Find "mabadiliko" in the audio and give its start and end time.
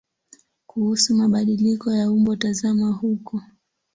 1.15-1.91